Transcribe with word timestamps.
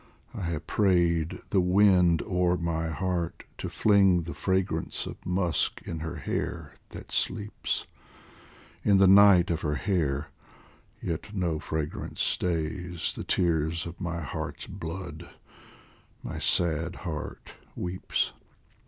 I 0.33 0.41
have 0.45 0.65
prayed 0.65 1.37
the 1.51 1.61
wind 1.61 2.23
o'er 2.23 2.57
my 2.57 2.87
heart 2.89 3.43
to 3.59 3.69
fling 3.69 4.23
The 4.23 4.33
fragrance 4.33 5.05
of 5.05 5.23
musk 5.23 5.79
in 5.85 5.99
her 5.99 6.15
hair 6.15 6.73
that 6.89 7.11
sleeps 7.11 7.85
In 8.83 8.97
the 8.97 9.05
night 9.05 9.51
of 9.51 9.61
her 9.61 9.75
hair 9.75 10.31
yet 11.03 11.35
no 11.35 11.59
fragrance 11.59 12.19
stays 12.21 13.13
The 13.13 13.23
tears 13.23 13.85
of 13.85 14.01
my 14.01 14.21
heart's 14.21 14.65
blood 14.65 15.29
my 16.23 16.39
sad 16.39 16.95
heart 17.05 17.51
weeps. 17.75 18.33